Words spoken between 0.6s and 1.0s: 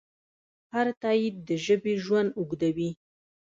هر